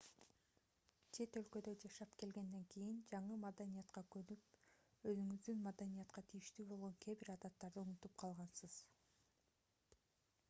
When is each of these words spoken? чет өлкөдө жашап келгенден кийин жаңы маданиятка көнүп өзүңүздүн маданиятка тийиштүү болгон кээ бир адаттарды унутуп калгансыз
чет 1.15 1.35
өлкөдө 1.39 1.73
жашап 1.81 2.13
келгенден 2.21 2.63
кийин 2.75 2.95
жаңы 3.11 3.35
маданиятка 3.43 4.01
көнүп 4.15 5.05
өзүңүздүн 5.11 5.61
маданиятка 5.67 6.23
тийиштүү 6.31 6.65
болгон 6.71 6.95
кээ 7.05 7.19
бир 7.21 7.29
адаттарды 7.35 7.83
унутуп 7.83 8.15
калгансыз 8.23 8.79